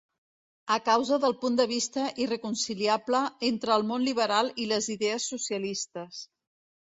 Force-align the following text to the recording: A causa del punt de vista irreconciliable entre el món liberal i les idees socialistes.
A 0.75 0.75
causa 0.85 1.17
del 1.25 1.35
punt 1.41 1.57
de 1.59 1.65
vista 1.71 2.05
irreconciliable 2.25 3.21
entre 3.51 3.75
el 3.77 3.87
món 3.91 4.07
liberal 4.09 4.51
i 4.63 4.65
les 4.73 4.87
idees 4.95 5.29
socialistes. 5.35 6.25